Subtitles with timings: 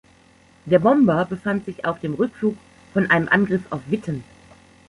[0.65, 2.57] Der Bomber befand sich auf dem Rückflug
[2.91, 4.23] von einem Angriff auf Witten.